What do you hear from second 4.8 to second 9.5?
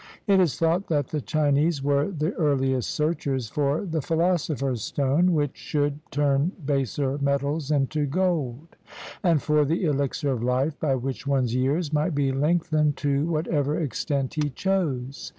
stone, which should turn baser metals into gold; and